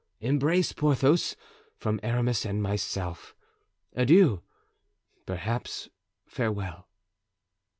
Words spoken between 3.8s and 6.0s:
Adieu, perhaps